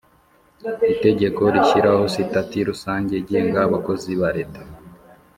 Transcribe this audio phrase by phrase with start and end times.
[0.93, 4.61] Itegekoo rishyiraho Sitati Rusange igenga Abakozi ba Leta